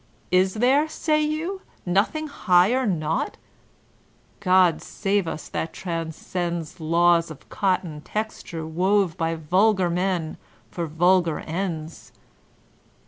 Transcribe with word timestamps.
Is 0.31 0.55
there, 0.55 0.87
say 0.89 1.23
yon, 1.23 1.59
nothing 1.85 2.25
higher— 2.25 2.87
nanght, 2.87 3.35
God 4.39 4.81
save 4.81 5.27
us, 5.27 5.47
that 5.49 5.73
transcends 5.73 6.79
Laws 6.79 7.29
of 7.29 7.47
cotton 7.49 8.01
textnre 8.01 8.67
wove 8.67 9.15
by 9.15 9.35
vulgar 9.35 9.91
men 9.91 10.37
for 10.71 10.87
vulgar 10.87 11.41
ends? 11.41 12.13